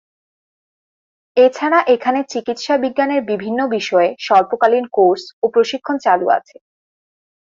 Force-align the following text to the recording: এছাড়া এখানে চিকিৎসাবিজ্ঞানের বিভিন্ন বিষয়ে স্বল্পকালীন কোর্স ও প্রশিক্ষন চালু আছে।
এছাড়া 1.37 1.79
এখানে 1.95 2.19
চিকিৎসাবিজ্ঞানের 2.31 3.21
বিভিন্ন 3.31 3.59
বিষয়ে 3.75 4.09
স্বল্পকালীন 4.19 4.85
কোর্স 4.93 5.23
ও 5.43 5.55
প্রশিক্ষন 5.55 5.95
চালু 6.05 6.27
আছে। 6.37 6.55